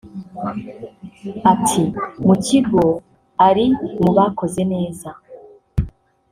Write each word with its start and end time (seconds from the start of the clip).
Ati 1.51 1.81
“Mu 2.25 2.35
kigo 2.45 2.83
ari 3.47 3.65
mu 4.01 4.09
bakoze 4.17 4.61
neza 4.73 5.09